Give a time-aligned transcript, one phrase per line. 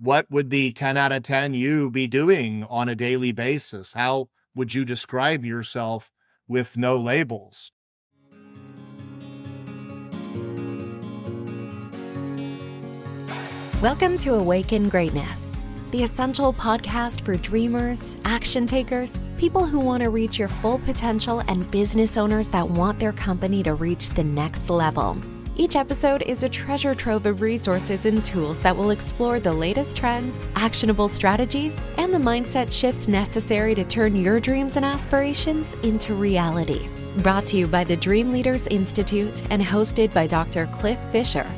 [0.00, 3.94] what would the 10 out of 10 you be doing on a daily basis?
[3.94, 6.12] How would you describe yourself
[6.46, 7.72] with no labels?
[13.82, 15.56] Welcome to Awaken Greatness,
[15.90, 21.42] the essential podcast for dreamers, action takers, people who want to reach your full potential,
[21.48, 25.20] and business owners that want their company to reach the next level.
[25.60, 29.96] Each episode is a treasure trove of resources and tools that will explore the latest
[29.96, 36.14] trends, actionable strategies, and the mindset shifts necessary to turn your dreams and aspirations into
[36.14, 36.88] reality.
[37.16, 40.68] Brought to you by the Dream Leaders Institute and hosted by Dr.
[40.74, 41.50] Cliff Fisher.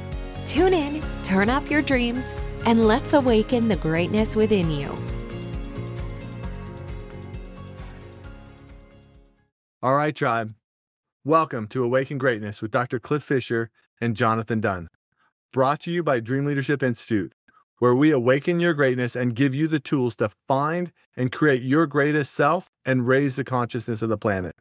[0.47, 2.33] Tune in, turn up your dreams,
[2.65, 4.97] and let's awaken the greatness within you.
[9.83, 10.55] All right, tribe.
[11.23, 12.99] Welcome to Awaken Greatness with Dr.
[12.99, 14.89] Cliff Fisher and Jonathan Dunn.
[15.53, 17.35] Brought to you by Dream Leadership Institute,
[17.79, 21.87] where we awaken your greatness and give you the tools to find and create your
[21.87, 24.55] greatest self and raise the consciousness of the planet.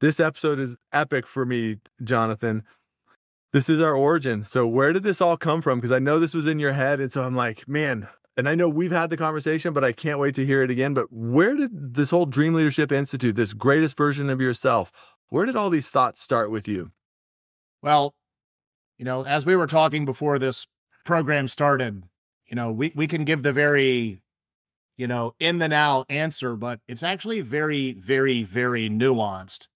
[0.00, 2.64] This episode is epic for me, Jonathan.
[3.52, 4.44] This is our origin.
[4.44, 5.78] So, where did this all come from?
[5.78, 7.00] Because I know this was in your head.
[7.00, 10.18] And so I'm like, man, and I know we've had the conversation, but I can't
[10.18, 10.94] wait to hear it again.
[10.94, 14.92] But where did this whole Dream Leadership Institute, this greatest version of yourself,
[15.28, 16.92] where did all these thoughts start with you?
[17.82, 18.14] Well,
[19.00, 20.66] you know, as we were talking before this
[21.06, 22.02] program started,
[22.46, 24.20] you know, we, we can give the very,
[24.98, 29.68] you know, in the now answer, but it's actually very, very, very nuanced.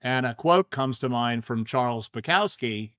[0.00, 2.94] And a quote comes to mind from Charles Bukowski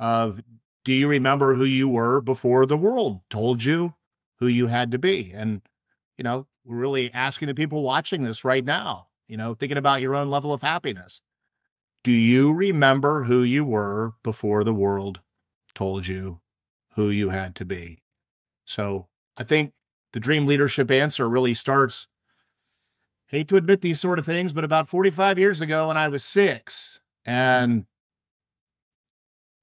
[0.00, 0.42] of,
[0.84, 3.94] do you remember who you were before the world told you
[4.40, 5.30] who you had to be?
[5.32, 5.62] And,
[6.16, 10.00] you know, we're really asking the people watching this right now, you know, thinking about
[10.00, 11.20] your own level of happiness.
[12.02, 15.20] Do you remember who you were before the world
[15.78, 16.40] told you
[16.96, 18.02] who you had to be.
[18.64, 19.72] So I think
[20.12, 22.08] the dream leadership answer really starts.
[23.28, 26.24] Hate to admit these sort of things, but about 45 years ago when I was
[26.24, 27.86] six, and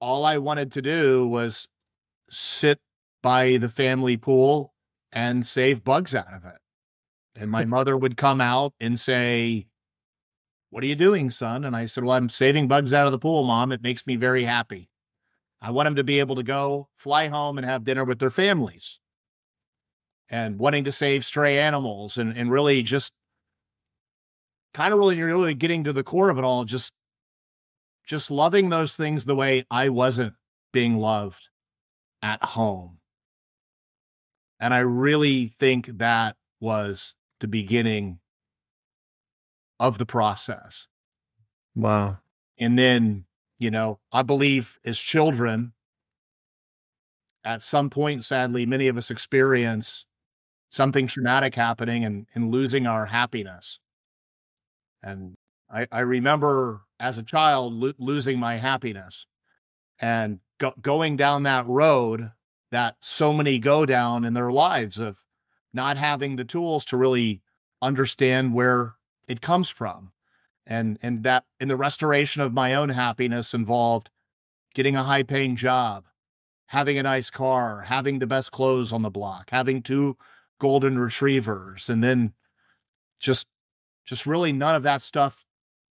[0.00, 1.68] all I wanted to do was
[2.30, 2.78] sit
[3.22, 4.72] by the family pool
[5.12, 6.60] and save bugs out of it.
[7.34, 9.66] And my mother would come out and say,
[10.70, 11.62] What are you doing, son?
[11.64, 13.70] And I said, Well, I'm saving bugs out of the pool, mom.
[13.70, 14.88] It makes me very happy.
[15.60, 18.30] I want them to be able to go fly home and have dinner with their
[18.30, 19.00] families
[20.28, 23.12] and wanting to save stray animals and, and really just
[24.74, 26.92] kind of really, really getting to the core of it all, just,
[28.04, 30.34] just loving those things the way I wasn't
[30.72, 31.48] being loved
[32.22, 32.98] at home.
[34.60, 38.18] And I really think that was the beginning
[39.78, 40.86] of the process.
[41.74, 42.18] Wow.
[42.58, 43.25] And then
[43.58, 45.72] you know, I believe as children,
[47.44, 50.04] at some point, sadly, many of us experience
[50.70, 53.78] something traumatic happening and, and losing our happiness.
[55.02, 55.34] And
[55.70, 59.26] I, I remember as a child lo- losing my happiness
[59.98, 62.32] and go- going down that road
[62.72, 65.22] that so many go down in their lives of
[65.72, 67.42] not having the tools to really
[67.80, 68.94] understand where
[69.28, 70.12] it comes from
[70.66, 74.10] and and that in the restoration of my own happiness involved
[74.74, 76.04] getting a high paying job
[76.66, 80.16] having a nice car having the best clothes on the block having two
[80.58, 82.32] golden retrievers and then
[83.20, 83.46] just
[84.04, 85.44] just really none of that stuff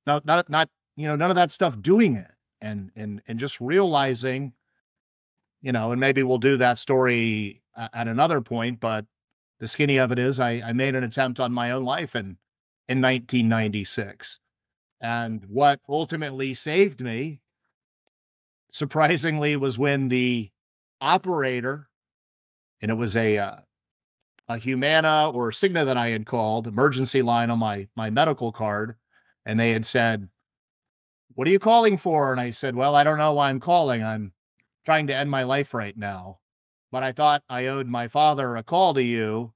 [0.06, 2.32] not not not you know none of that stuff doing it
[2.62, 4.54] and and and just realizing
[5.62, 9.06] you know and maybe we'll do that story at another point but
[9.60, 12.38] the skinny of it is i i made an attempt on my own life in
[12.88, 14.40] in 1996
[15.02, 17.42] and what ultimately saved me,
[18.72, 20.52] surprisingly, was when the
[21.02, 21.90] operator,
[22.82, 23.56] and it was a uh,
[24.48, 28.96] a Humana or Cigna that I had called, emergency line on my my medical card,
[29.46, 30.30] and they had said,
[31.34, 34.04] "What are you calling for?" And I said, "Well, I don't know why I'm calling.
[34.04, 34.34] I'm
[34.86, 36.40] trying to end my life right now,
[36.92, 39.54] but I thought I owed my father a call to you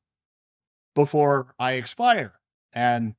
[0.96, 2.40] before I expire."
[2.74, 3.16] And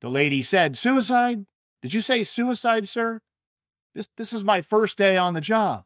[0.00, 1.46] the lady said, "Suicide?
[1.86, 3.20] Did you say suicide, sir?
[3.94, 5.84] This this is my first day on the job.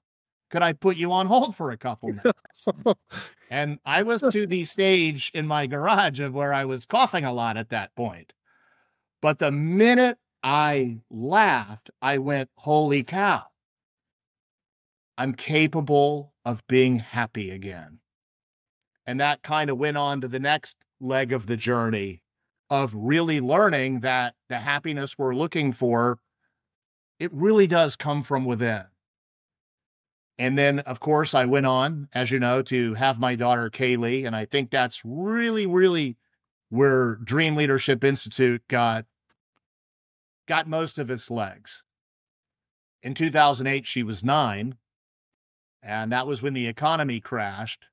[0.51, 2.67] Could I put you on hold for a couple minutes?
[3.51, 7.35] and I was to the stage in my garage of where I was coughing a
[7.35, 8.33] lot at that point.
[9.21, 13.43] But the minute I laughed, I went, holy cow.
[15.19, 17.99] I'm capable of being happy again.
[19.05, 22.23] And that kind of went on to the next leg of the journey
[22.71, 26.19] of really learning that the happiness we're looking for,
[27.19, 28.85] it really does come from within.
[30.39, 34.25] And then, of course, I went on, as you know, to have my daughter Kaylee.
[34.25, 36.17] And I think that's really, really
[36.71, 39.05] where Dream Leadership Institute got
[40.47, 41.83] got most of its legs.
[43.03, 44.77] In 2008, she was nine,
[45.83, 47.87] and that was when the economy crashed.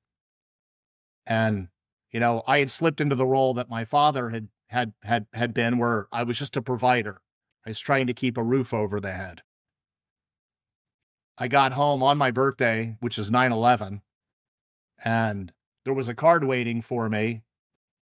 [1.26, 1.68] And
[2.10, 5.54] you know, I had slipped into the role that my father had had had had
[5.54, 7.20] been, where I was just a provider.
[7.66, 9.42] I was trying to keep a roof over the head.
[11.36, 14.02] I got home on my birthday, which is 9 11,
[15.04, 15.52] and
[15.84, 17.42] there was a card waiting for me.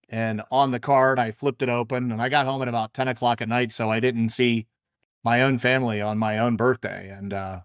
[0.09, 3.09] And on the card, I flipped it open and I got home at about 10
[3.09, 3.73] o'clock at night.
[3.73, 4.67] So I didn't see
[5.25, 7.09] my own family on my own birthday.
[7.09, 7.61] And, uh,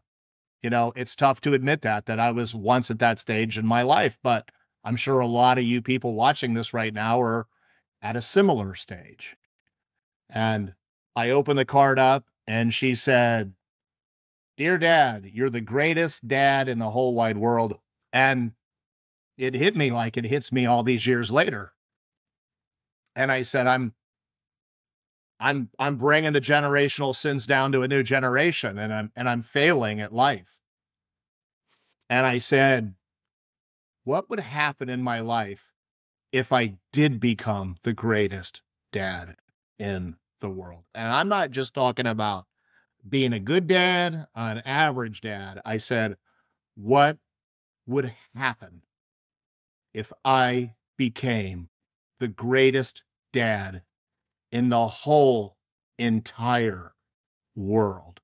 [0.61, 3.65] you know, it's tough to admit that, that I was once at that stage in
[3.65, 4.19] my life.
[4.21, 4.51] But
[4.83, 7.47] I'm sure a lot of you people watching this right now are
[8.05, 9.35] at a similar stage.
[10.29, 10.75] And
[11.15, 13.53] I opened the card up and she said,
[14.57, 17.79] Dear Dad, you're the greatest dad in the whole wide world.
[18.13, 18.51] And
[19.39, 21.73] it hit me like it hits me all these years later.
[23.15, 23.95] And I said, I'm
[25.39, 29.41] I'm I'm bringing the generational sins down to a new generation and I'm and I'm
[29.41, 30.59] failing at life.
[32.07, 32.93] And I said,
[34.03, 35.71] what would happen in my life
[36.35, 38.61] if I did become the greatest
[38.91, 39.37] dad
[39.79, 40.83] in the world?
[40.93, 42.45] And I'm not just talking about
[43.07, 46.17] being a good dad, an average dad, I said,
[46.75, 47.19] what
[47.87, 48.81] would happen
[49.93, 51.69] if I became
[52.19, 53.83] the greatest dad
[54.51, 55.55] in the whole
[55.97, 56.95] entire
[57.55, 58.19] world?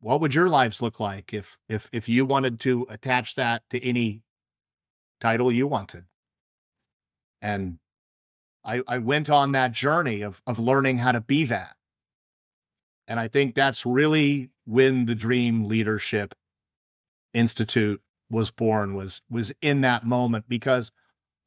[0.00, 3.82] What would your lives look like if if if you wanted to attach that to
[3.82, 4.22] any
[5.18, 6.04] title you wanted?
[7.40, 7.78] And
[8.64, 11.76] I I went on that journey of of learning how to be that
[13.08, 16.34] and I think that's really when the Dream Leadership
[17.32, 20.92] Institute was born was was in that moment because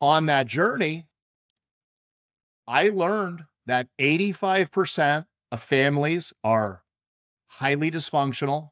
[0.02, 1.06] on that journey
[2.68, 6.84] I learned that 85% of families are
[7.48, 8.72] highly dysfunctional.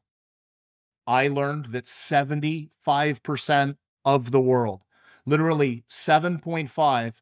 [1.06, 4.82] I learned that 75% of the world,
[5.30, 7.14] literally 7.5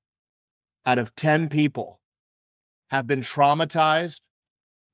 [0.87, 2.01] out of 10 people
[2.91, 4.21] have been traumatized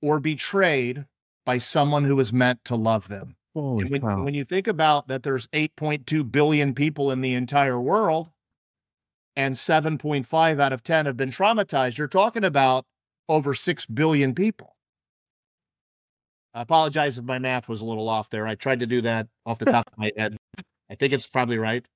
[0.03, 1.07] or betrayed
[1.47, 3.37] by someone who was meant to love them.
[3.89, 8.31] When, when you think about that, there's 8.2 billion people in the entire world,
[9.37, 11.97] and 7.5 out of 10 have been traumatized.
[11.97, 12.85] You're talking about
[13.29, 14.75] over 6 billion people.
[16.53, 18.47] I apologize if my math was a little off there.
[18.47, 20.37] I tried to do that off the top of my head.
[20.91, 21.87] I think it's probably right.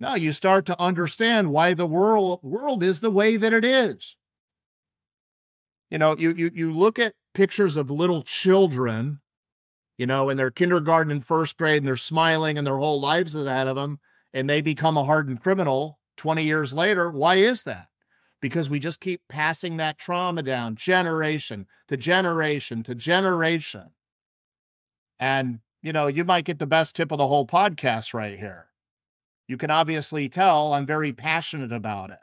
[0.00, 4.16] Now you start to understand why the world world is the way that it is.
[5.90, 9.20] You know, you you you look at pictures of little children,
[9.96, 13.34] you know, in their kindergarten and first grade, and they're smiling and their whole lives
[13.34, 13.98] is ahead of them,
[14.32, 17.10] and they become a hardened criminal 20 years later.
[17.10, 17.88] Why is that?
[18.40, 23.90] Because we just keep passing that trauma down generation to generation to generation.
[25.18, 28.68] And, you know, you might get the best tip of the whole podcast right here.
[29.48, 32.18] You can obviously tell I'm very passionate about it.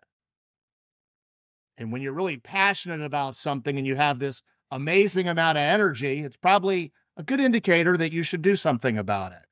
[1.78, 4.42] And when you're really passionate about something and you have this
[4.72, 9.32] amazing amount of energy, it's probably a good indicator that you should do something about
[9.32, 9.46] it.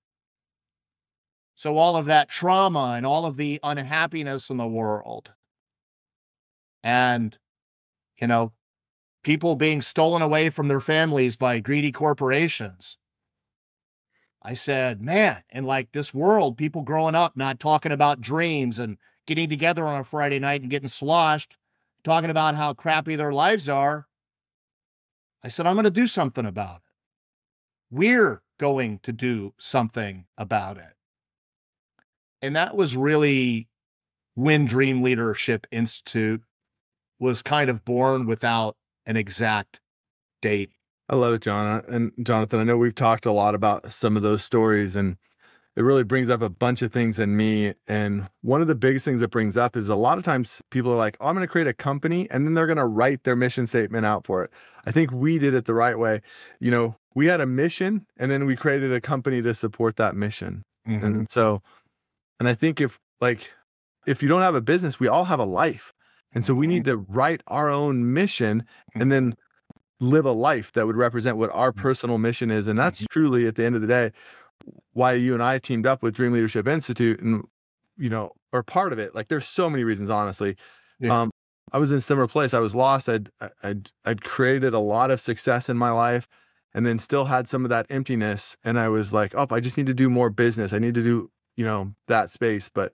[1.55, 5.31] So, all of that trauma and all of the unhappiness in the world,
[6.83, 7.37] and,
[8.19, 8.53] you know,
[9.23, 12.97] people being stolen away from their families by greedy corporations.
[14.43, 18.97] I said, man, in like this world, people growing up not talking about dreams and
[19.25, 21.55] getting together on a Friday night and getting sloshed
[22.03, 24.07] talking about how crappy their lives are.
[25.43, 26.81] I said, I'm going to do something about it.
[27.89, 30.93] We're going to do something about it.
[32.41, 33.69] And that was really
[34.35, 36.41] when Dream Leadership Institute
[37.19, 39.79] was kind of born without an exact
[40.41, 40.71] date.
[41.09, 41.83] I love it, John.
[41.87, 45.17] And Jonathan, I know we've talked a lot about some of those stories and
[45.75, 47.73] it really brings up a bunch of things in me.
[47.87, 50.91] And one of the biggest things it brings up is a lot of times people
[50.91, 53.23] are like, oh, I'm going to create a company and then they're going to write
[53.23, 54.51] their mission statement out for it.
[54.85, 56.21] I think we did it the right way.
[56.59, 60.15] You know, we had a mission and then we created a company to support that
[60.15, 60.63] mission.
[60.87, 61.05] Mm-hmm.
[61.05, 61.61] And so,
[62.39, 63.51] and I think if like,
[64.05, 65.93] if you don't have a business, we all have a life.
[66.35, 69.35] And so we need to write our own mission and then
[70.03, 72.67] live a life that would represent what our personal mission is.
[72.67, 74.11] And that's truly at the end of the day,
[74.93, 77.45] why you and I teamed up with Dream Leadership Institute and
[77.97, 79.15] you know are part of it.
[79.15, 80.55] Like there's so many reasons, honestly.
[80.99, 81.21] Yeah.
[81.21, 81.31] Um,
[81.71, 82.53] I was in a similar place.
[82.53, 83.09] I was lost.
[83.09, 83.29] I'd,
[83.63, 86.27] I'd I'd created a lot of success in my life,
[86.73, 88.57] and then still had some of that emptiness.
[88.63, 90.73] And I was like, oh, I just need to do more business.
[90.73, 92.69] I need to do, you know, that space.
[92.71, 92.93] But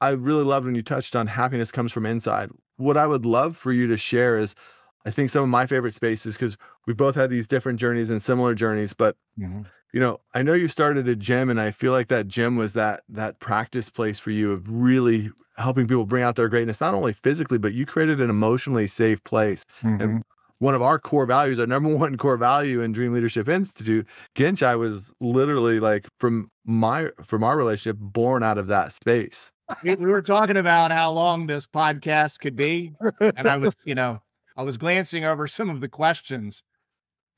[0.00, 2.50] I really loved when you touched on happiness comes from inside.
[2.76, 4.56] What I would love for you to share is
[5.04, 6.56] I think some of my favorite spaces because
[6.86, 9.62] we both had these different journeys and similar journeys, but mm-hmm.
[9.92, 12.72] you know, I know you started a gym and I feel like that gym was
[12.74, 16.94] that that practice place for you of really helping people bring out their greatness, not
[16.94, 19.64] only physically, but you created an emotionally safe place.
[19.82, 20.02] Mm-hmm.
[20.02, 20.22] And
[20.58, 24.76] one of our core values, our number one core value in Dream Leadership Institute, Genshai
[24.76, 29.50] was literally like from my from our relationship born out of that space.
[29.82, 33.94] We, we were talking about how long this podcast could be, and I was, you
[33.94, 34.20] know,
[34.56, 36.62] I was glancing over some of the questions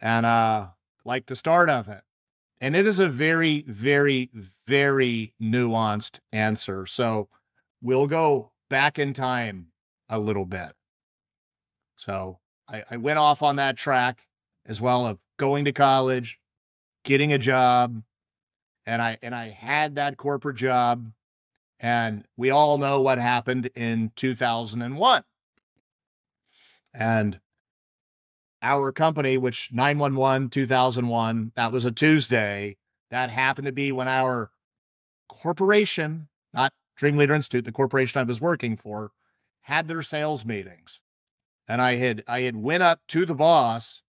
[0.01, 0.69] and uh
[1.05, 2.03] like the start of it.
[2.61, 4.31] And it is a very, very,
[4.67, 6.87] very nuanced answer.
[6.87, 7.29] So
[7.83, 9.69] we'll go back in time
[10.09, 10.73] a little bit.
[11.97, 14.27] So I, I went off on that track
[14.67, 16.39] as well of going to college,
[17.05, 18.03] getting a job,
[18.87, 21.11] and I and I had that corporate job.
[21.81, 25.25] And we all know what happened in 2001.
[26.95, 27.41] And
[28.63, 32.77] our company, which 911 2001, that was a Tuesday.
[33.11, 34.51] That happened to be when our
[35.29, 39.13] corporation, not Dream Leader Institute, the corporation I was working for,
[39.63, 41.01] had their sales meetings.
[41.69, 44.03] And I had I had went up to the boss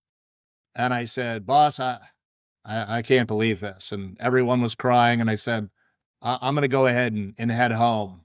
[0.75, 1.99] and I said, boss, I
[2.65, 3.91] I, I can't believe this.
[3.91, 5.21] And everyone was crying.
[5.21, 5.69] And I said,
[6.21, 8.24] I- am going to go ahead and, and head home.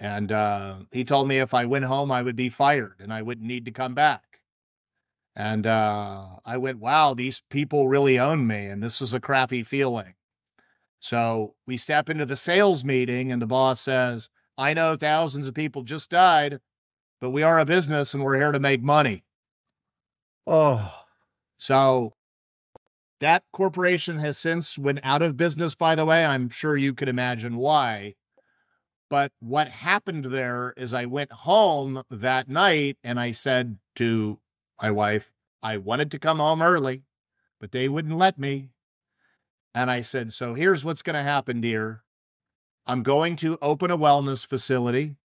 [0.00, 3.20] And uh, he told me if I went home, I would be fired and I
[3.20, 4.40] wouldn't need to come back.
[5.34, 8.66] And uh, I went, wow, these people really own me.
[8.66, 10.14] And this is a crappy feeling.
[11.00, 15.54] So we step into the sales meeting, and the boss says, I know thousands of
[15.54, 16.58] people just died,
[17.20, 19.24] but we are a business and we're here to make money.
[20.46, 20.92] Oh.
[21.56, 22.14] So
[23.20, 26.24] that corporation has since went out of business, by the way.
[26.24, 28.14] I'm sure you can imagine why.
[29.10, 34.38] But what happened there is I went home that night and I said to
[34.80, 37.02] my wife, I wanted to come home early,
[37.58, 38.70] but they wouldn't let me.
[39.74, 42.02] And I said, So here's what's going to happen, dear.
[42.86, 45.16] I'm going to open a wellness facility.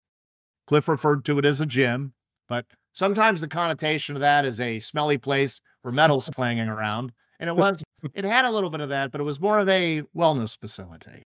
[0.68, 2.14] Cliff referred to it as a gym,
[2.48, 7.12] but sometimes the connotation of that is a smelly place where metal's clanging around.
[7.40, 9.70] And it was, it had a little bit of that, but it was more of
[9.70, 11.24] a wellness facility.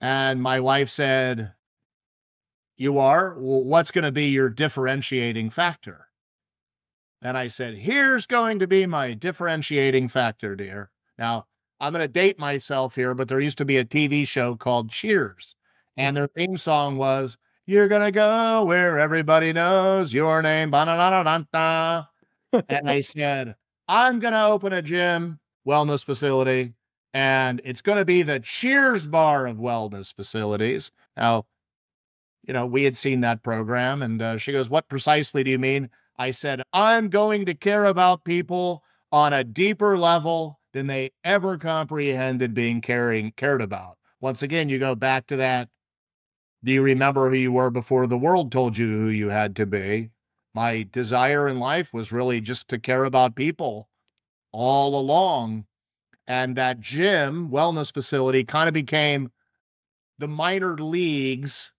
[0.00, 1.52] And my wife said,
[2.82, 3.36] you are?
[3.38, 6.08] Well, what's going to be your differentiating factor?
[7.22, 10.90] And I said, Here's going to be my differentiating factor, dear.
[11.16, 11.46] Now,
[11.78, 14.90] I'm going to date myself here, but there used to be a TV show called
[14.90, 15.54] Cheers,
[15.96, 16.00] hmm.
[16.00, 20.74] and their theme song was, You're going to go where everybody knows your name.
[20.74, 20.90] and
[22.52, 23.54] I said,
[23.86, 26.74] I'm going to open a gym, wellness facility,
[27.14, 30.90] and it's going to be the Cheers bar of wellness facilities.
[31.16, 31.44] Now,
[32.42, 34.02] you know, we had seen that program.
[34.02, 35.90] And uh, she goes, What precisely do you mean?
[36.18, 41.58] I said, I'm going to care about people on a deeper level than they ever
[41.58, 43.98] comprehended being caring, cared about.
[44.20, 45.68] Once again, you go back to that.
[46.64, 49.66] Do you remember who you were before the world told you who you had to
[49.66, 50.10] be?
[50.54, 53.88] My desire in life was really just to care about people
[54.52, 55.66] all along.
[56.26, 59.32] And that gym wellness facility kind of became
[60.18, 61.71] the minor leagues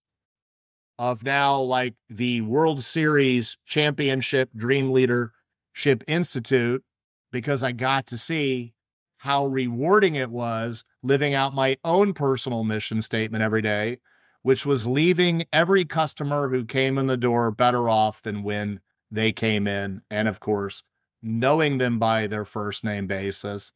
[0.98, 6.84] of now like the World Series Championship Dream Leadership Institute
[7.32, 8.74] because I got to see
[9.18, 13.98] how rewarding it was living out my own personal mission statement every day,
[14.42, 19.32] which was leaving every customer who came in the door better off than when they
[19.32, 20.02] came in.
[20.10, 20.82] And of course,
[21.22, 23.72] knowing them by their first name basis.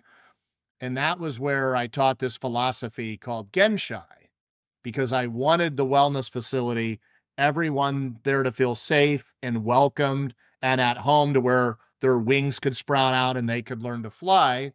[0.81, 4.18] And that was where I taught this philosophy called Genshai
[4.83, 7.01] because I wanted the wellness facility,
[7.37, 12.77] everyone there to feel safe and welcomed and at home to where their wings could
[12.77, 14.73] sprout out and they could learn to fly.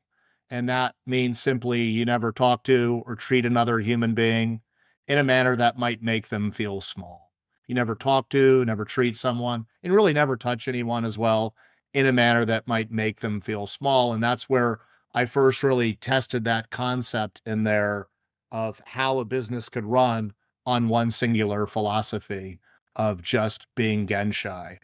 [0.50, 4.62] And that means simply you never talk to or treat another human being
[5.08, 7.32] in a manner that might make them feel small.
[7.68, 11.56] You never talk to, never treat someone, and really never touch anyone as well
[11.94, 14.14] in a manner that might make them feel small.
[14.14, 14.80] And that's where
[15.14, 18.08] I first really tested that concept in there
[18.54, 20.32] of how a business could run
[20.66, 22.60] on one singular philosophy
[22.96, 24.80] of just being Genshai.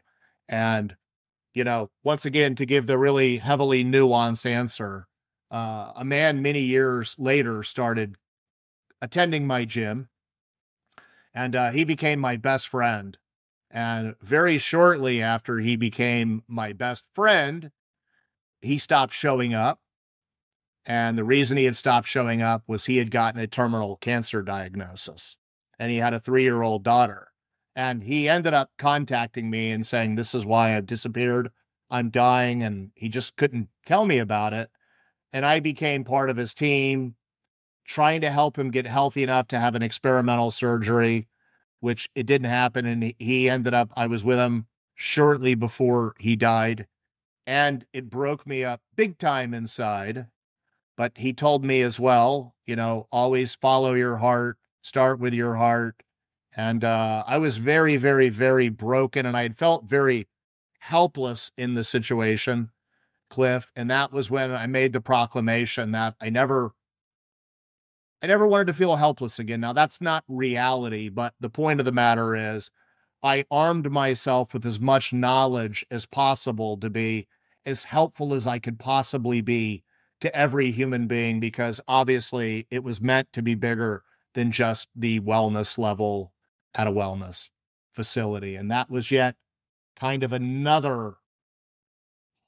[0.49, 0.97] And,
[1.53, 5.07] you know, once again, to give the really heavily nuanced answer,
[5.51, 8.17] uh, a man many years later started
[9.01, 10.09] attending my gym
[11.33, 13.17] and uh, he became my best friend.
[13.71, 17.71] And very shortly after he became my best friend,
[18.61, 19.79] he stopped showing up.
[20.89, 24.41] And the reason he had stopped showing up was he had gotten a terminal cancer
[24.41, 25.38] diagnosis
[25.77, 27.27] and he had a three year old daughter.
[27.75, 31.51] And he ended up contacting me and saying, This is why I've disappeared.
[31.91, 32.63] I'm dying.
[32.63, 34.72] And he just couldn't tell me about it.
[35.31, 37.15] And I became part of his team,
[37.86, 41.27] trying to help him get healthy enough to have an experimental surgery,
[41.81, 42.88] which it didn't happen.
[42.88, 44.65] And he ended up, I was with him
[44.96, 46.88] shortly before he died.
[47.46, 50.25] And it broke me up big time inside.
[50.99, 55.55] But he told me as well, you know, always follow your heart, start with your
[55.55, 56.03] heart.
[56.53, 59.25] And uh, I was very, very, very broken.
[59.25, 60.27] And I had felt very
[60.79, 62.71] helpless in the situation,
[63.29, 63.71] Cliff.
[63.77, 66.73] And that was when I made the proclamation that I never
[68.21, 69.61] I never wanted to feel helpless again.
[69.61, 72.71] Now, that's not reality, but the point of the matter is
[73.23, 77.29] I armed myself with as much knowledge as possible to be
[77.65, 79.85] as helpful as I could possibly be
[80.21, 85.19] to every human being because obviously it was meant to be bigger than just the
[85.19, 86.33] wellness level
[86.75, 87.49] at a wellness
[87.93, 88.55] facility.
[88.55, 89.35] And that was yet
[89.95, 91.15] kind of another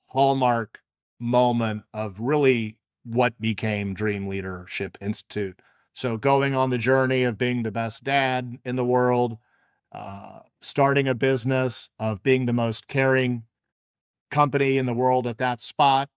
[0.08, 0.80] hallmark
[1.20, 5.60] moment of really what became Dream Leadership Institute.
[5.94, 9.38] So, going on the journey of being the best dad in the world,
[9.92, 13.44] uh, starting a business, of being the most caring
[14.30, 16.10] company in the world at that spot,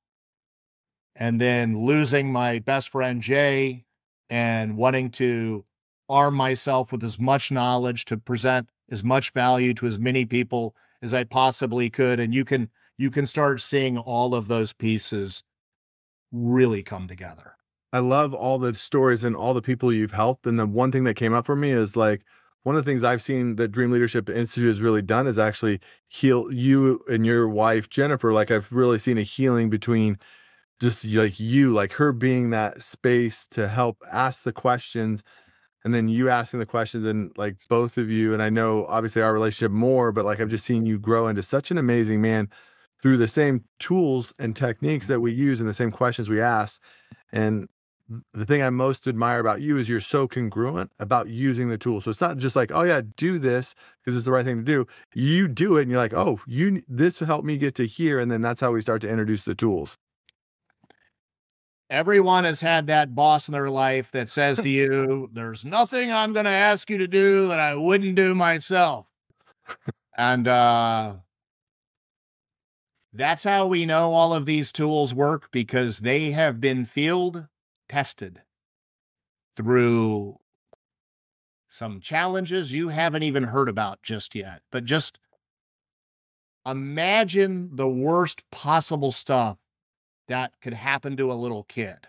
[1.16, 3.84] and then losing my best friend Jay
[4.28, 5.64] and wanting to
[6.08, 10.74] arm myself with as much knowledge to present as much value to as many people
[11.00, 12.20] as I possibly could.
[12.20, 15.42] And you can you can start seeing all of those pieces
[16.30, 17.56] really come together.
[17.92, 20.46] I love all the stories and all the people you've helped.
[20.46, 22.22] And the one thing that came up for me is like
[22.64, 25.80] one of the things I've seen that Dream Leadership Institute has really done is actually
[26.08, 28.32] heal you and your wife, Jennifer.
[28.32, 30.18] Like I've really seen a healing between
[30.84, 35.22] just like you, like her being that space to help ask the questions
[35.84, 39.22] and then you asking the questions and like both of you and i know obviously
[39.22, 42.48] our relationship more but like i've just seen you grow into such an amazing man
[43.02, 46.82] through the same tools and techniques that we use and the same questions we ask
[47.32, 47.68] and
[48.32, 52.00] the thing i most admire about you is you're so congruent about using the tool
[52.00, 54.62] so it's not just like oh yeah do this because it's the right thing to
[54.62, 54.86] do.
[55.14, 58.30] You do it and you're like oh you this helped me get to here and
[58.30, 59.96] then that's how we start to introduce the tools
[61.90, 66.32] Everyone has had that boss in their life that says to you, There's nothing I'm
[66.32, 69.06] going to ask you to do that I wouldn't do myself.
[70.16, 71.14] and uh,
[73.12, 77.46] that's how we know all of these tools work because they have been field
[77.88, 78.42] tested
[79.56, 80.38] through
[81.68, 84.62] some challenges you haven't even heard about just yet.
[84.70, 85.18] But just
[86.66, 89.58] imagine the worst possible stuff
[90.28, 92.08] that could happen to a little kid.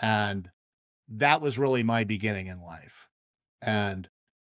[0.00, 0.50] And
[1.08, 3.08] that was really my beginning in life.
[3.60, 4.08] And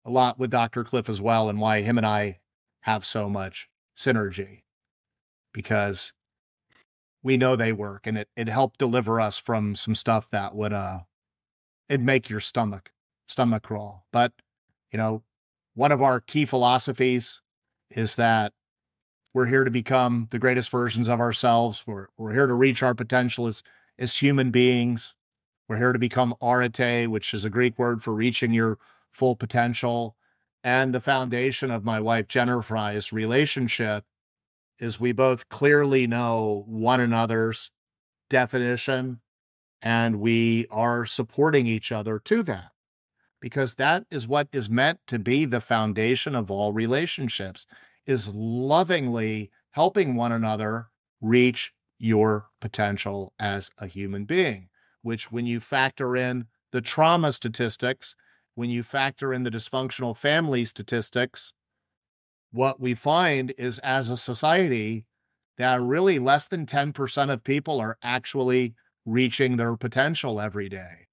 [0.05, 0.85] a lot with Dr.
[0.85, 2.41] Cliff as well, and why him and I
[2.83, 4.63] have so much synergy
[5.53, 6.13] because
[7.23, 10.73] we know they work and it, it helped deliver us from some stuff that would
[10.73, 11.01] uh
[11.89, 12.91] it'd make your stomach
[13.27, 14.05] stomach crawl.
[14.13, 14.33] But
[14.93, 15.23] you know,
[15.75, 17.41] one of our key philosophies
[17.91, 18.53] is that
[19.35, 21.83] we're here to become the greatest versions of ourselves.
[21.87, 23.65] We're, we're here to reach our potential as,
[23.99, 25.15] as human beings.
[25.69, 28.79] We're here to become arete, which is a Greek word for reaching your
[29.11, 30.15] full potential.
[30.63, 34.05] And the foundation of my wife Jennifer's relationship
[34.79, 37.71] is we both clearly know one another's
[38.31, 39.21] definition
[39.83, 42.71] and we are supporting each other to that
[43.41, 47.67] because that is what is meant to be the foundation of all relationships
[48.07, 50.89] is lovingly helping one another
[51.21, 54.69] reach your potential as a human being,
[55.03, 58.15] which, when you factor in the trauma statistics,
[58.55, 61.53] when you factor in the dysfunctional family statistics,
[62.53, 65.07] what we find is as a society
[65.57, 71.09] that really less than 10% of people are actually reaching their potential every day.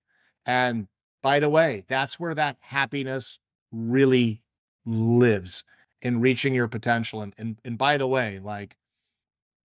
[0.45, 0.87] And
[1.21, 3.39] by the way, that's where that happiness
[3.71, 4.41] really
[4.85, 5.63] lives
[6.01, 7.21] in reaching your potential.
[7.21, 8.75] And and and by the way, like,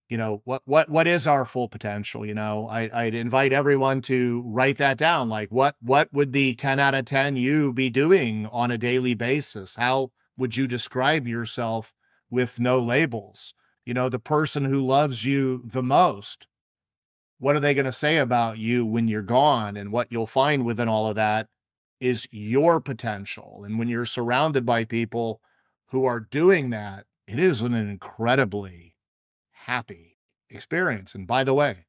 [0.09, 2.25] you know, what what what is our full potential?
[2.25, 5.29] You know, I, I'd invite everyone to write that down.
[5.29, 9.13] Like what what would the 10 out of 10 you be doing on a daily
[9.13, 9.75] basis?
[9.75, 11.93] How would you describe yourself
[12.29, 13.53] with no labels?
[13.85, 16.47] You know, the person who loves you the most,
[17.39, 19.77] what are they going to say about you when you're gone?
[19.77, 21.47] And what you'll find within all of that
[21.99, 23.63] is your potential.
[23.65, 25.41] And when you're surrounded by people
[25.89, 28.95] who are doing that, it is an incredibly
[29.51, 30.17] happy
[30.49, 31.13] experience.
[31.13, 31.85] And by the way,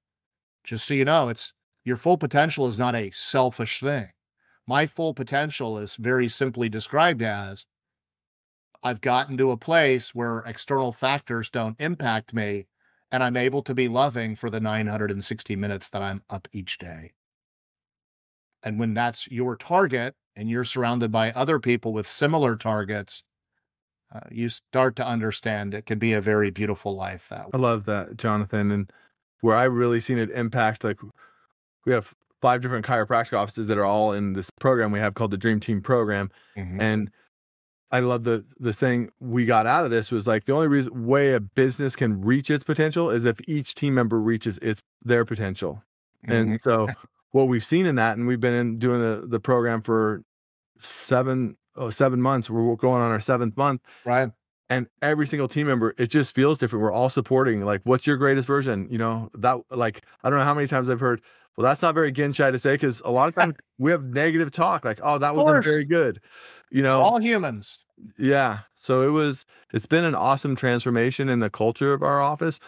[0.65, 1.53] just so you know, it's
[1.85, 4.09] your full potential is not a selfish thing.
[4.67, 7.67] My full potential is very simply described as
[8.83, 12.67] I've gotten to a place where external factors don't impact me
[13.11, 17.13] and I'm able to be loving for the 960 minutes that I'm up each day.
[18.63, 23.23] And when that's your target and you're surrounded by other people with similar targets,
[24.15, 27.51] uh, you start to understand it can be a very beautiful life that way.
[27.55, 28.71] I love that, Jonathan.
[28.71, 28.93] And
[29.41, 30.99] where I've really seen it impact, like
[31.85, 35.31] we have five different chiropractic offices that are all in this program we have called
[35.31, 36.31] the Dream Team Program.
[36.57, 36.81] Mhm.
[36.81, 37.11] And
[37.91, 41.07] I love the the thing we got out of this was like the only reason
[41.07, 45.25] way a business can reach its potential is if each team member reaches its their
[45.25, 45.83] potential.
[46.27, 46.33] Mhm.
[46.33, 46.89] And so
[47.31, 50.23] what we've seen in that, and we've been in doing the, the program for
[50.79, 52.51] seven, oh, seven months.
[52.51, 53.81] We're going on our seventh month.
[54.05, 54.31] right.
[54.71, 56.83] And every single team member, it just feels different.
[56.83, 58.87] We're all supporting, like, what's your greatest version?
[58.91, 61.23] You know, that like I don't know how many times I've heard,
[61.57, 64.51] well, that's not very Genshai to say, because a lot of times we have negative
[64.51, 66.21] talk, like, oh, that wasn't very good.
[66.71, 67.79] You know, All humans.
[68.19, 68.59] yeah.
[68.75, 72.61] So it was, it's been an awesome transformation in the culture of our office.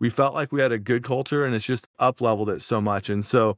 [0.00, 2.80] We felt like we had a good culture and it's just up leveled it so
[2.80, 3.08] much.
[3.08, 3.56] And so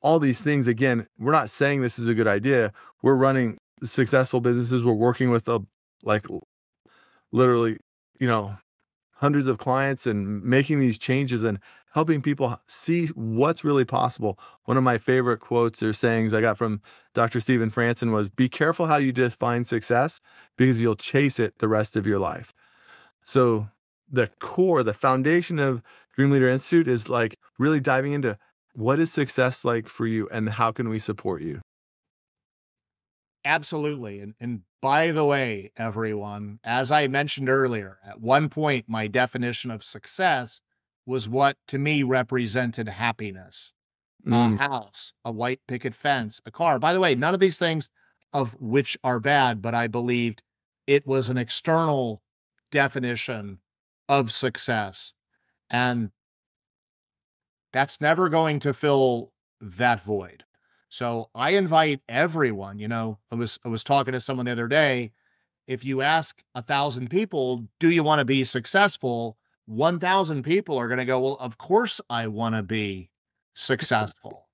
[0.00, 2.72] all these things, again, we're not saying this is a good idea.
[3.02, 4.84] We're running successful businesses.
[4.84, 5.60] We're working with a,
[6.02, 6.26] like
[7.32, 7.78] literally,
[8.18, 8.58] you know,
[9.16, 11.58] hundreds of clients and making these changes and
[11.94, 14.38] helping people see what's really possible.
[14.64, 16.80] One of my favorite quotes or sayings I got from
[17.14, 17.40] Dr.
[17.40, 20.20] Stephen Franson was be careful how you define success
[20.56, 22.52] because you'll chase it the rest of your life.
[23.24, 23.68] So
[24.10, 25.82] the core, the foundation of
[26.14, 28.38] Dream Leader Institute is like really diving into
[28.74, 31.60] what is success like for you and how can we support you?
[33.44, 34.20] Absolutely.
[34.20, 39.70] And and by the way, everyone, as I mentioned earlier, at one point my definition
[39.70, 40.60] of success
[41.06, 43.72] was what to me represented happiness.
[44.26, 46.78] Mm, A house, a white picket fence, a car.
[46.78, 47.88] By the way, none of these things
[48.32, 50.42] of which are bad, but I believed
[50.86, 52.22] it was an external
[52.70, 53.60] definition
[54.08, 55.12] of success.
[55.70, 56.12] And
[57.72, 60.44] that's never going to fill that void.
[60.88, 64.68] So I invite everyone, you know, I was I was talking to someone the other
[64.68, 65.12] day.
[65.66, 69.36] If you ask a thousand people, do you want to be successful?
[69.66, 73.10] One thousand people are going to go, well, of course I want to be
[73.54, 74.48] successful.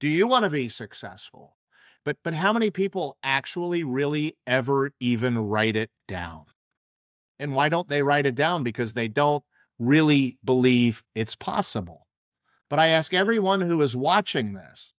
[0.00, 1.56] Do you want to be successful?
[2.04, 6.44] But but how many people actually really ever even write it down?
[7.38, 8.62] And why don't they write it down?
[8.62, 9.44] Because they don't
[9.78, 12.06] really believe it's possible.
[12.68, 14.92] But I ask everyone who is watching this,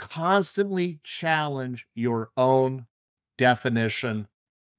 [0.00, 2.86] constantly challenge your own
[3.38, 4.26] definition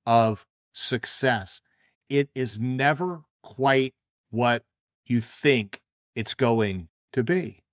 [0.06, 1.62] of success.
[2.10, 3.94] It is never quite
[4.32, 4.64] what
[5.06, 5.82] you think
[6.16, 7.64] it's going to be.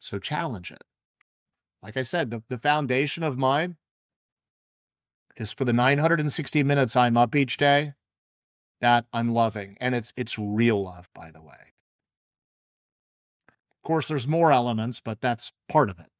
[0.00, 0.82] So challenge it.
[1.82, 3.76] Like I said, the, the foundation of mine
[5.36, 7.94] is for the 960 minutes I'm up each day
[8.80, 9.76] that I'm loving.
[9.80, 11.72] And it's it's real love, by the way.
[13.48, 16.11] Of course, there's more elements, but that's part of it.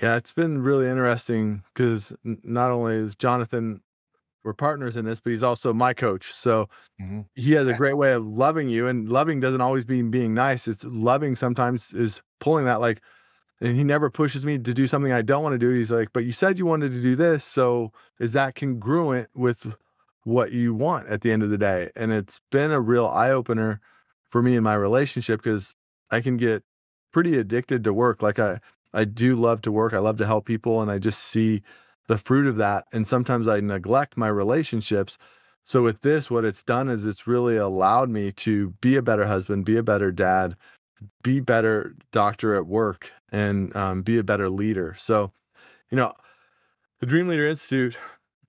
[0.00, 3.80] Yeah, it's been really interesting because not only is Jonathan,
[4.44, 6.32] we're partners in this, but he's also my coach.
[6.32, 6.68] So
[7.00, 7.26] Mhm.
[7.34, 10.68] he has a great way of loving you, and loving doesn't always mean being nice.
[10.68, 13.02] It's loving sometimes is pulling that like,
[13.60, 15.70] and he never pushes me to do something I don't want to do.
[15.70, 19.74] He's like, but you said you wanted to do this, so is that congruent with
[20.24, 21.90] what you want at the end of the day?
[21.96, 23.80] And it's been a real eye opener
[24.28, 25.76] for me in my relationship because
[26.10, 26.64] I can get
[27.12, 28.22] pretty addicted to work.
[28.22, 28.60] Like I,
[28.92, 29.92] I do love to work.
[29.92, 31.62] I love to help people, and I just see
[32.06, 32.86] the fruit of that.
[32.92, 35.18] And sometimes I neglect my relationships.
[35.64, 39.26] So with this, what it's done is it's really allowed me to be a better
[39.26, 40.56] husband, be a better dad,
[41.22, 44.96] be better doctor at work, and um, be a better leader.
[44.98, 45.32] So,
[45.90, 46.14] you know,
[47.00, 47.98] the Dream Leader Institute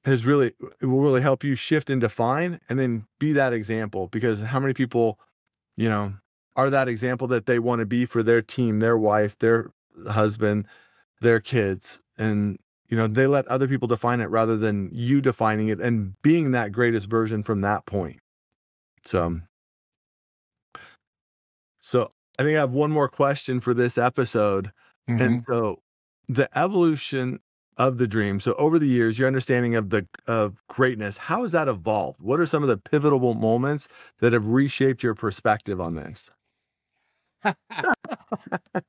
[0.06, 4.08] has really it will really help you shift and define, and then be that example.
[4.08, 5.19] Because how many people,
[5.75, 6.13] you know,
[6.56, 9.71] are that example that they want to be for their team, their wife, their
[10.08, 10.66] husband,
[11.22, 12.60] their kids, and
[12.90, 16.52] you know they let other people define it rather than you defining it and being
[16.52, 18.20] that greatest version from that point.
[19.06, 19.42] So,
[21.80, 24.72] so I think I have one more question for this episode.
[25.10, 25.22] Mhm.
[25.22, 25.82] And so
[26.28, 27.40] the evolution
[27.78, 28.40] of the dream.
[28.40, 32.22] So over the years, your understanding of the of greatness, how has that evolved?
[32.22, 33.88] What are some of the pivotal moments
[34.20, 36.30] that have reshaped your perspective on this?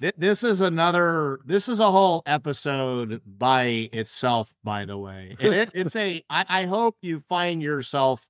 [0.00, 1.40] Th- This is another.
[1.44, 5.36] This is a whole episode by itself, by the way.
[5.38, 6.22] It, it's a.
[6.28, 8.28] I, I hope you find yourself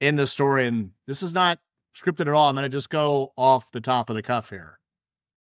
[0.00, 1.58] in the story, and this is not
[1.96, 2.48] scripted at all.
[2.48, 4.78] I'm going to just go off the top of the cuff here.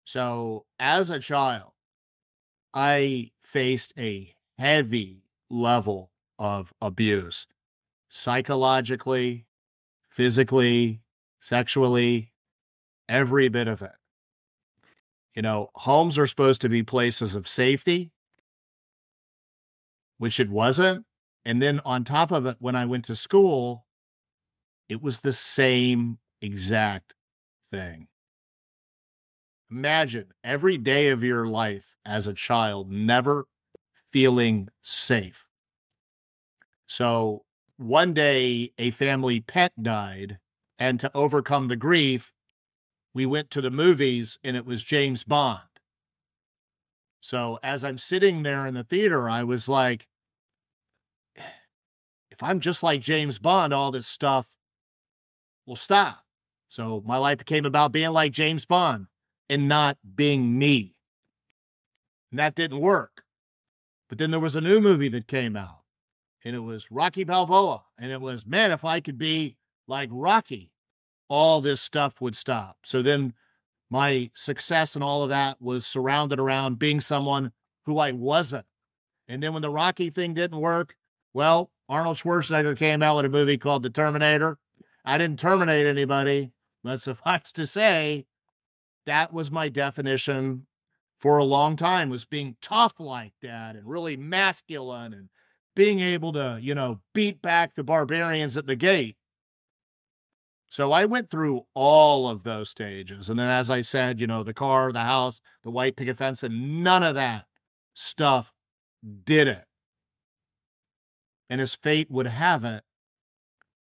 [0.05, 1.73] So, as a child,
[2.75, 7.47] I faced a heavy level of abuse
[8.09, 9.47] psychologically,
[10.11, 11.01] physically,
[11.41, 12.33] sexually,
[13.09, 13.93] every bit of it.
[15.35, 18.11] You know, homes are supposed to be places of safety,
[20.19, 21.07] which it wasn't.
[21.45, 23.87] And then on top of it, when I went to school,
[24.89, 27.15] it was the same exact
[27.71, 28.09] thing.
[29.71, 33.47] Imagine every day of your life as a child never
[34.13, 35.47] feeling safe.
[36.87, 37.45] So
[37.79, 40.39] one day, a family pet died,
[40.79, 42.35] and to overcome the grief,
[43.15, 45.61] we went to the movies and it was James Bond.
[47.21, 50.09] So as I'm sitting there in the theater, I was like,
[52.31, 54.57] if I'm just like James Bond, all this stuff
[55.67, 56.25] will stop.
[56.69, 59.07] So my life became about being like James Bond
[59.49, 60.97] and not being me.
[62.31, 63.23] And that didn't work.
[64.09, 65.83] But then there was a new movie that came out,
[66.45, 67.83] and it was Rocky Balboa.
[67.99, 70.72] And it was, man, if I could be like Rocky,
[71.33, 72.77] all this stuff would stop.
[72.85, 73.33] So then
[73.89, 77.53] my success and all of that was surrounded around being someone
[77.87, 78.67] who I wasn't.
[79.27, 80.95] And then when the Rocky thing didn't work,
[81.33, 84.59] well, Arnold Schwarzenegger came out with a movie called The Terminator.
[85.07, 86.53] I didn't terminate anybody,
[86.85, 88.27] but suffice to say,
[89.07, 90.67] that was my definition
[91.19, 95.31] for a long time was being tough like that and really masculine and
[95.75, 99.17] being able to, you know, beat back the barbarians at the gate.
[100.73, 103.29] So I went through all of those stages.
[103.29, 106.43] And then, as I said, you know, the car, the house, the white picket fence,
[106.43, 107.45] and none of that
[107.93, 108.55] stuff
[109.23, 109.67] did it.
[111.51, 112.85] And as fate would have it,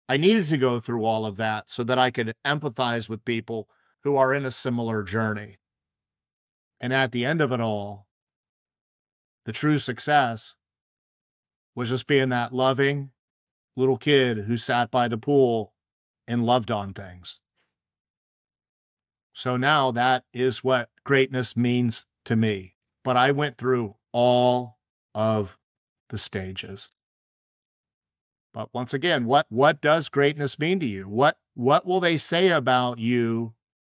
[0.08, 3.68] I needed to go through all of that so that I could empathize with people
[4.04, 5.58] who are in a similar journey.
[6.80, 8.08] And at the end of it all,
[9.44, 10.56] the true success
[11.76, 13.12] was just being that loving
[13.76, 15.74] little kid who sat by the pool
[16.28, 17.40] and loved on things.
[19.34, 22.76] So now that is what greatness means to me.
[23.04, 24.80] But I went through all
[25.14, 25.58] of
[26.10, 26.90] the stages.
[28.54, 31.08] But once again, what what does greatness mean to you?
[31.08, 33.54] What what will they say about you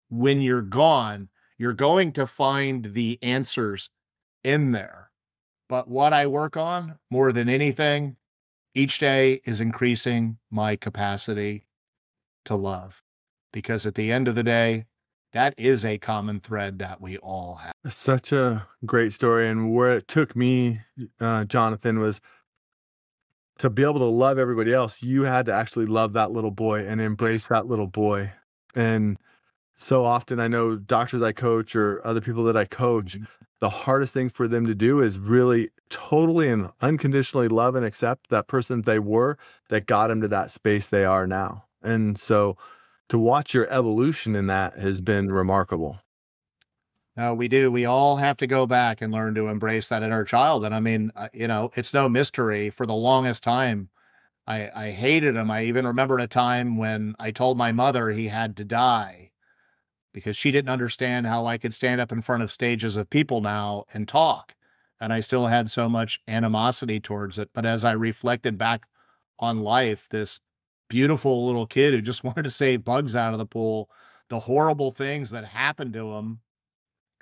[0.09, 1.27] when you're gone?
[1.57, 3.89] You're going to find the answers
[4.43, 5.11] in there.
[5.67, 8.15] But what I work on more than anything
[8.73, 11.65] each day is increasing my capacity
[12.45, 13.01] to love.
[13.51, 14.85] Because at the end of the day,
[15.33, 17.73] that is a common thread that we all have.
[17.91, 19.47] Such a great story.
[19.47, 20.81] And where it took me,
[21.19, 22.21] uh, Jonathan, was
[23.59, 26.85] to be able to love everybody else, you had to actually love that little boy
[26.85, 28.31] and embrace that little boy.
[28.75, 29.17] And
[29.75, 33.25] so often I know doctors I coach or other people that I coach, mm-hmm.
[33.59, 38.29] the hardest thing for them to do is really totally and unconditionally love and accept
[38.29, 39.37] that person they were
[39.69, 41.65] that got them to that space they are now.
[41.83, 42.57] And so
[43.09, 45.99] to watch your evolution in that has been remarkable.
[47.15, 47.71] No, we do.
[47.71, 50.65] We all have to go back and learn to embrace that inner child.
[50.65, 52.71] And I mean, uh, you know, it's no mystery.
[52.71, 53.89] For the longest time,
[54.47, 55.51] I, I hated him.
[55.51, 59.31] I even remember a time when I told my mother he had to die
[60.11, 63.41] because she didn't understand how I could stand up in front of stages of people
[63.41, 64.55] now and talk.
[64.99, 67.49] And I still had so much animosity towards it.
[67.53, 68.87] But as I reflected back
[69.37, 70.39] on life, this
[70.93, 73.89] beautiful little kid who just wanted to save bugs out of the pool,
[74.29, 76.39] the horrible things that happened to him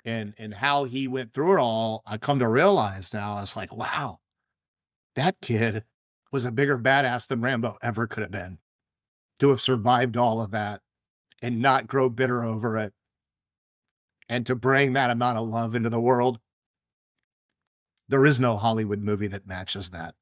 [0.04, 3.56] and and how he went through it all, I come to realize now, I was
[3.56, 4.18] like, wow,
[5.14, 5.84] that kid
[6.30, 8.58] was a bigger badass than Rambo ever could have been.
[9.40, 10.82] To have survived all of that
[11.40, 12.92] and not grow bitter over it.
[14.28, 16.38] And to bring that amount of love into the world.
[18.08, 20.14] There is no Hollywood movie that matches that.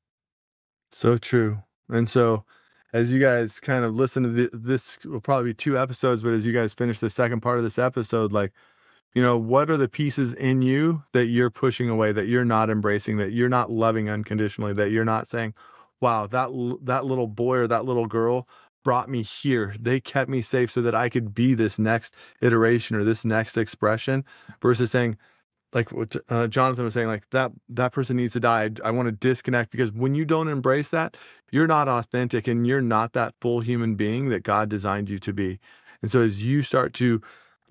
[0.93, 1.65] So true.
[1.89, 2.45] And so
[2.93, 6.33] as you guys kind of listen to the, this will probably be two episodes but
[6.33, 8.53] as you guys finish the second part of this episode like
[9.15, 12.71] you know what are the pieces in you that you're pushing away that you're not
[12.71, 15.55] embracing that you're not loving unconditionally that you're not saying
[16.01, 16.49] wow that
[16.83, 18.47] that little boy or that little girl
[18.83, 19.75] brought me here.
[19.79, 23.57] They kept me safe so that i could be this next iteration or this next
[23.57, 24.25] expression
[24.61, 25.19] versus saying
[25.73, 28.91] like what uh, jonathan was saying like that that person needs to die i, I
[28.91, 31.17] want to disconnect because when you don't embrace that
[31.51, 35.33] you're not authentic and you're not that full human being that god designed you to
[35.33, 35.59] be
[36.03, 37.21] and so as you start to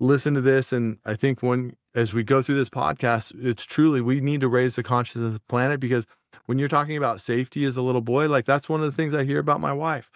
[0.00, 0.72] listen to this.
[0.72, 4.48] And I think when, as we go through this podcast, it's truly, we need to
[4.48, 6.06] raise the consciousness of the planet because
[6.46, 9.14] when you're talking about safety as a little boy, like that's one of the things
[9.14, 10.10] I hear about my wife.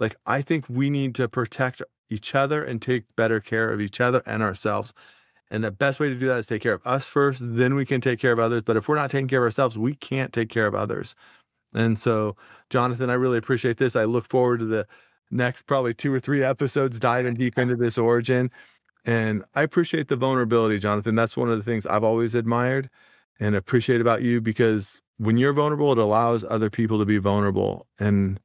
[0.00, 4.00] like I think we need to protect each other and take better care of each
[4.00, 4.92] other and ourselves.
[5.50, 7.86] And the best way to do that is take care of us first, then we
[7.86, 8.62] can take care of others.
[8.62, 11.14] But if we're not taking care of ourselves, we can't take care of others.
[11.72, 12.36] And so,
[12.70, 13.94] Jonathan, I really appreciate this.
[13.94, 14.86] I look forward to the
[15.30, 18.50] next probably two or three episodes diving deep into this origin.
[19.04, 21.14] And I appreciate the vulnerability, Jonathan.
[21.14, 22.90] That's one of the things I've always admired
[23.38, 27.86] and appreciate about you because when you're vulnerable, it allows other people to be vulnerable.
[28.00, 28.40] And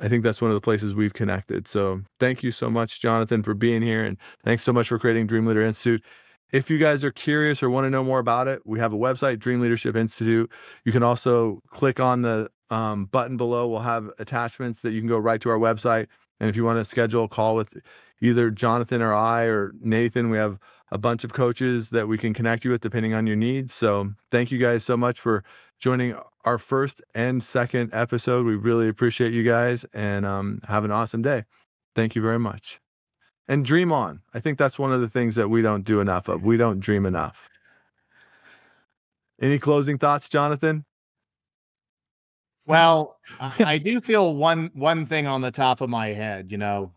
[0.00, 1.68] I think that's one of the places we've connected.
[1.68, 4.04] So thank you so much, Jonathan, for being here.
[4.04, 6.04] And thanks so much for creating Dream Leader Institute.
[6.52, 8.96] If you guys are curious or want to know more about it, we have a
[8.96, 10.50] website, Dream Leadership Institute.
[10.84, 13.68] You can also click on the um, button below.
[13.68, 16.06] We'll have attachments that you can go right to our website.
[16.40, 17.76] And if you want to schedule a call with
[18.20, 20.58] either Jonathan or I or Nathan, we have
[20.90, 23.74] a bunch of coaches that we can connect you with depending on your needs.
[23.74, 25.44] So thank you guys so much for
[25.78, 28.46] joining our first and second episode.
[28.46, 31.44] We really appreciate you guys and um, have an awesome day.
[31.94, 32.80] Thank you very much
[33.48, 34.20] and dream on.
[34.34, 36.44] I think that's one of the things that we don't do enough of.
[36.44, 37.48] We don't dream enough.
[39.40, 40.84] Any closing thoughts, Jonathan?
[42.66, 46.92] Well, I do feel one one thing on the top of my head, you know,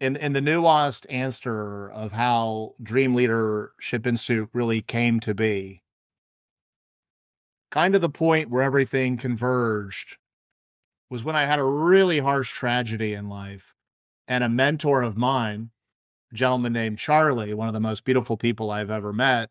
[0.00, 5.82] in in the nuanced answer of how Dream Leadership Institute really came to be.
[7.70, 10.16] Kind of the point where everything converged
[11.08, 13.74] was when I had a really harsh tragedy in life
[14.26, 15.70] and a mentor of mine
[16.30, 19.50] a gentleman named Charlie, one of the most beautiful people I've ever met,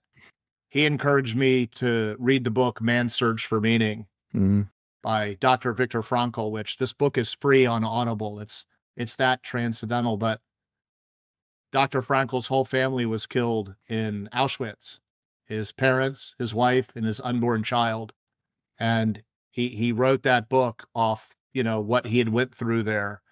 [0.70, 4.62] he encouraged me to read the book Man's Search for Meaning mm-hmm.
[5.02, 5.74] by Dr.
[5.74, 8.40] Viktor Frankl, which this book is free on Audible.
[8.40, 8.66] It's
[9.00, 10.42] it's that transcendental, but
[11.72, 12.04] Dr.
[12.04, 15.00] Frankl's whole family was killed in Auschwitz.
[15.46, 18.14] His parents, his wife, and his unborn child.
[18.78, 23.24] And he he wrote that book off, you know, what he had went through there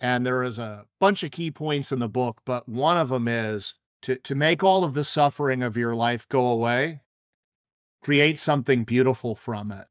[0.00, 3.28] and there is a bunch of key points in the book, but one of them
[3.28, 7.02] is to, to make all of the suffering of your life go away,
[8.02, 9.86] create something beautiful from it.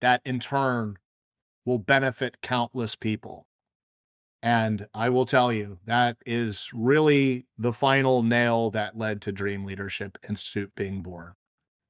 [0.00, 0.98] That in turn
[1.64, 3.46] will benefit countless people.
[4.42, 9.64] And I will tell you, that is really the final nail that led to Dream
[9.64, 11.34] Leadership Institute being born,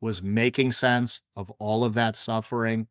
[0.01, 2.89] was making sense of all of that suffering,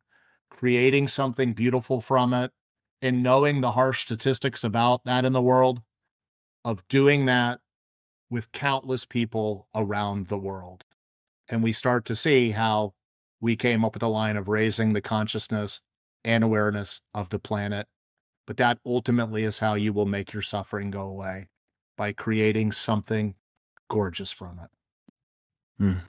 [0.50, 2.52] creating something beautiful from it,
[3.02, 5.82] and knowing the harsh statistics about that in the world,
[6.64, 7.60] of doing that
[8.30, 10.84] with countless people around the world.
[11.48, 12.94] And we start to see how
[13.40, 15.80] we came up with a line of raising the consciousness
[16.24, 17.86] and awareness of the planet.
[18.46, 21.48] But that ultimately is how you will make your suffering go away
[21.96, 23.34] by creating something
[23.88, 25.82] gorgeous from it.
[25.82, 26.00] Mm.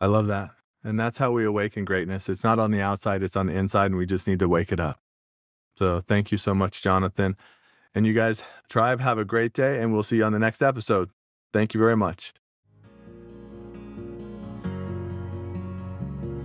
[0.00, 0.50] I love that.
[0.82, 2.28] And that's how we awaken greatness.
[2.28, 4.70] It's not on the outside, it's on the inside, and we just need to wake
[4.70, 5.00] it up.
[5.78, 7.36] So thank you so much, Jonathan.
[7.94, 10.60] And you guys, tribe, have a great day, and we'll see you on the next
[10.60, 11.10] episode.
[11.52, 12.34] Thank you very much.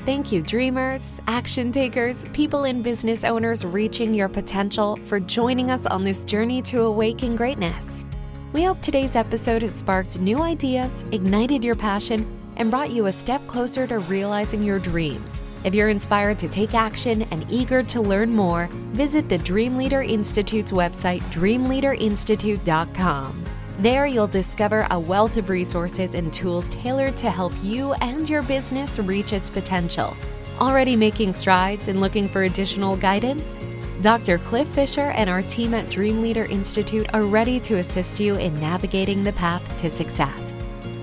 [0.05, 5.85] Thank you, dreamers, action takers, people in business owners reaching your potential for joining us
[5.85, 8.05] on this journey to awaken greatness.
[8.53, 13.11] We hope today's episode has sparked new ideas, ignited your passion, and brought you a
[13.11, 15.41] step closer to realizing your dreams.
[15.63, 20.01] If you're inspired to take action and eager to learn more, visit the Dream Leader
[20.01, 23.45] Institute's website, dreamleaderinstitute.com.
[23.79, 28.41] There, you'll discover a wealth of resources and tools tailored to help you and your
[28.43, 30.17] business reach its potential.
[30.59, 33.57] Already making strides and looking for additional guidance?
[34.01, 34.37] Dr.
[34.37, 38.59] Cliff Fisher and our team at Dream Leader Institute are ready to assist you in
[38.59, 40.53] navigating the path to success.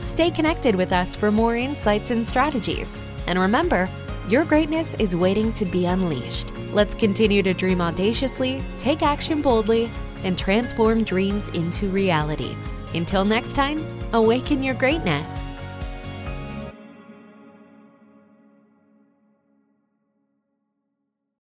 [0.01, 3.01] Stay connected with us for more insights and strategies.
[3.27, 3.89] And remember,
[4.29, 6.53] your greatness is waiting to be unleashed.
[6.77, 9.91] Let's continue to dream audaciously, take action boldly,
[10.25, 12.55] and transform dreams into reality.
[12.93, 15.56] Until next time, awaken your greatness.